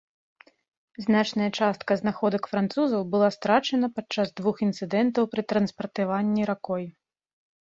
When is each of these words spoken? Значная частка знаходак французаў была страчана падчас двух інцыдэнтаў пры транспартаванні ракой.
Значная 1.05 1.49
частка 1.57 1.97
знаходак 2.01 2.43
французаў 2.53 3.01
была 3.13 3.29
страчана 3.37 3.87
падчас 3.99 4.27
двух 4.41 4.55
інцыдэнтаў 4.69 5.23
пры 5.35 5.41
транспартаванні 5.55 6.43
ракой. 6.53 6.83